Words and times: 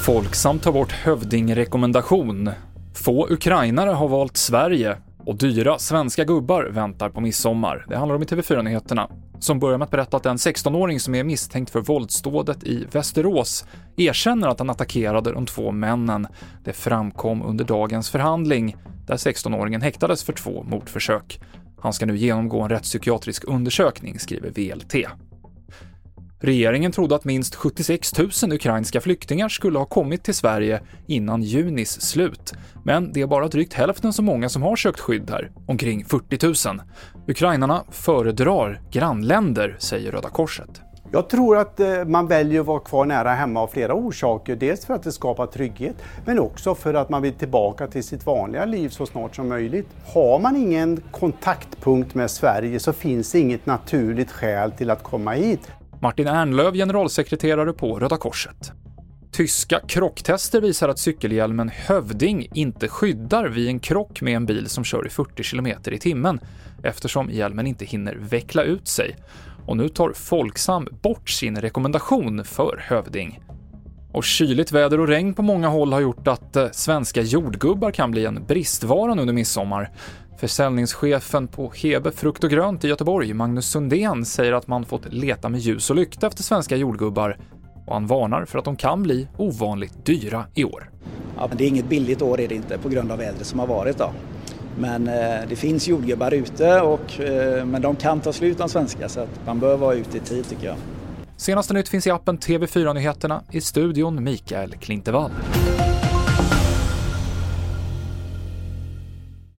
Folksam 0.00 0.58
tar 0.58 0.72
bort 0.72 0.92
hövdingrekommendation. 0.92 2.50
Få 2.94 3.26
ukrainare 3.30 3.90
har 3.90 4.08
valt 4.08 4.36
Sverige 4.36 4.96
och 5.18 5.36
dyra 5.36 5.78
svenska 5.78 6.24
gubbar 6.24 6.64
väntar 6.64 7.10
på 7.10 7.20
midsommar. 7.20 7.86
Det 7.88 7.96
handlar 7.96 8.16
om 8.16 8.22
i 8.22 8.24
TV4-nyheterna, 8.24 9.10
som 9.38 9.58
börjar 9.58 9.78
med 9.78 9.84
att 9.84 9.90
berätta 9.90 10.16
att 10.16 10.26
en 10.26 10.36
16-åring 10.36 11.00
som 11.00 11.14
är 11.14 11.24
misstänkt 11.24 11.70
för 11.70 11.80
våldsdådet 11.80 12.64
i 12.64 12.86
Västerås 12.92 13.64
erkänner 13.96 14.48
att 14.48 14.58
han 14.58 14.70
attackerade 14.70 15.32
de 15.32 15.46
två 15.46 15.72
männen. 15.72 16.26
Det 16.64 16.72
framkom 16.72 17.42
under 17.42 17.64
dagens 17.64 18.10
förhandling, 18.10 18.76
där 19.06 19.16
16-åringen 19.16 19.82
häktades 19.82 20.24
för 20.24 20.32
två 20.32 20.62
mordförsök. 20.62 21.40
Han 21.82 21.92
ska 21.92 22.06
nu 22.06 22.16
genomgå 22.16 22.62
en 22.62 22.68
rättspsykiatrisk 22.68 23.44
undersökning, 23.46 24.18
skriver 24.18 24.50
VLT. 24.50 24.94
Regeringen 26.42 26.92
trodde 26.92 27.14
att 27.14 27.24
minst 27.24 27.54
76 27.54 28.18
000 28.18 28.52
ukrainska 28.52 29.00
flyktingar 29.00 29.48
skulle 29.48 29.78
ha 29.78 29.86
kommit 29.86 30.24
till 30.24 30.34
Sverige 30.34 30.80
innan 31.06 31.42
junis 31.42 32.00
slut. 32.00 32.52
Men 32.84 33.12
det 33.12 33.20
är 33.20 33.26
bara 33.26 33.48
drygt 33.48 33.72
hälften 33.72 34.12
så 34.12 34.22
många 34.22 34.48
som 34.48 34.62
har 34.62 34.76
sökt 34.76 35.00
skydd 35.00 35.30
här, 35.30 35.50
omkring 35.66 36.04
40 36.04 36.68
000. 36.68 36.82
Ukrainarna 37.28 37.84
föredrar 37.90 38.80
grannländer, 38.90 39.76
säger 39.78 40.12
Röda 40.12 40.28
Korset. 40.28 40.89
Jag 41.12 41.28
tror 41.28 41.56
att 41.56 41.80
eh, 41.80 42.04
man 42.04 42.26
väljer 42.26 42.60
att 42.60 42.66
vara 42.66 42.80
kvar 42.80 43.04
nära 43.04 43.30
hemma 43.30 43.60
av 43.60 43.66
flera 43.66 43.94
orsaker. 43.94 44.56
Dels 44.56 44.86
för 44.86 44.94
att 44.94 45.02
det 45.02 45.12
skapar 45.12 45.46
trygghet, 45.46 45.96
men 46.24 46.38
också 46.38 46.74
för 46.74 46.94
att 46.94 47.08
man 47.08 47.22
vill 47.22 47.32
tillbaka 47.32 47.86
till 47.86 48.04
sitt 48.04 48.26
vanliga 48.26 48.64
liv 48.64 48.88
så 48.88 49.06
snart 49.06 49.36
som 49.36 49.48
möjligt. 49.48 49.88
Har 50.06 50.38
man 50.38 50.56
ingen 50.56 51.02
kontaktpunkt 51.10 52.14
med 52.14 52.30
Sverige 52.30 52.80
så 52.80 52.92
finns 52.92 53.34
inget 53.34 53.66
naturligt 53.66 54.30
skäl 54.30 54.72
till 54.72 54.90
att 54.90 55.02
komma 55.02 55.32
hit. 55.32 55.68
Martin 56.00 56.26
Ernlöv, 56.26 56.74
generalsekreterare 56.74 57.72
på 57.72 57.98
Röda 57.98 58.16
Korset. 58.16 58.72
Tyska 59.32 59.80
krocktester 59.86 60.60
visar 60.60 60.88
att 60.88 60.98
cykelhjälmen 60.98 61.68
Hövding 61.68 62.48
inte 62.54 62.88
skyddar 62.88 63.48
vid 63.48 63.68
en 63.68 63.80
krock 63.80 64.22
med 64.22 64.36
en 64.36 64.46
bil 64.46 64.68
som 64.68 64.84
kör 64.84 65.06
i 65.06 65.10
40 65.10 65.42
km 65.42 65.66
i 65.66 65.98
timmen 65.98 66.40
eftersom 66.82 67.30
hjälmen 67.30 67.66
inte 67.66 67.84
hinner 67.84 68.14
veckla 68.14 68.62
ut 68.62 68.88
sig. 68.88 69.16
Och 69.66 69.76
nu 69.76 69.88
tar 69.88 70.12
Folksam 70.12 70.88
bort 71.02 71.30
sin 71.30 71.56
rekommendation 71.56 72.44
för 72.44 72.84
Hövding. 72.88 73.40
Och 74.12 74.24
kyligt 74.24 74.72
väder 74.72 75.00
och 75.00 75.08
regn 75.08 75.34
på 75.34 75.42
många 75.42 75.68
håll 75.68 75.92
har 75.92 76.00
gjort 76.00 76.28
att 76.28 76.56
eh, 76.56 76.70
svenska 76.72 77.22
jordgubbar 77.22 77.90
kan 77.90 78.10
bli 78.10 78.24
en 78.24 78.44
bristvara 78.48 79.12
under 79.12 79.32
midsommar. 79.32 79.90
Försäljningschefen 80.38 81.48
på 81.48 81.72
Hebe 81.76 82.12
Frukt 82.12 82.44
och 82.44 82.50
Grönt 82.50 82.84
i 82.84 82.88
Göteborg, 82.88 83.34
Magnus 83.34 83.70
Sundén, 83.70 84.24
säger 84.24 84.52
att 84.52 84.66
man 84.66 84.84
fått 84.84 85.12
leta 85.12 85.48
med 85.48 85.60
ljus 85.60 85.90
och 85.90 85.96
lykta 85.96 86.26
efter 86.26 86.42
svenska 86.42 86.76
jordgubbar 86.76 87.38
och 87.86 87.94
han 87.94 88.06
varnar 88.06 88.44
för 88.44 88.58
att 88.58 88.64
de 88.64 88.76
kan 88.76 89.02
bli 89.02 89.28
ovanligt 89.36 90.06
dyra 90.06 90.44
i 90.54 90.64
år. 90.64 90.90
Ja, 91.36 91.50
det 91.56 91.64
är 91.64 91.68
inget 91.68 91.88
billigt 91.88 92.22
år 92.22 92.40
är 92.40 92.48
det 92.48 92.54
inte 92.54 92.78
på 92.78 92.88
grund 92.88 93.12
av 93.12 93.18
vädret 93.18 93.46
som 93.46 93.58
har 93.58 93.66
varit 93.66 93.98
då. 93.98 94.12
Men 94.80 95.08
eh, 95.08 95.48
det 95.48 95.56
finns 95.56 95.88
jordgubbar 95.88 96.34
ute, 96.34 96.80
och, 96.80 97.20
eh, 97.20 97.64
men 97.64 97.82
de 97.82 97.96
kan 97.96 98.20
ta 98.20 98.32
slut 98.32 98.58
de 98.58 98.68
svenska 98.68 99.08
så 99.08 99.20
att 99.20 99.46
man 99.46 99.58
bör 99.58 99.76
vara 99.76 99.94
ute 99.94 100.16
i 100.16 100.20
tid 100.20 100.48
tycker 100.48 100.66
jag. 100.66 100.76
Senaste 101.36 101.74
nytt 101.74 101.88
finns 101.88 102.06
i 102.06 102.10
appen 102.10 102.38
TV4 102.38 102.94
Nyheterna, 102.94 103.42
i 103.50 103.60
studion 103.60 104.24
Mikael 104.24 104.74
Klintevall. 104.74 105.30